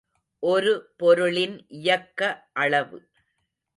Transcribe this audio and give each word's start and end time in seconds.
ஒரு 0.43 0.71
பொருளின் 0.97 1.55
இயக்க 1.67 2.21
அளவு. 2.53 2.99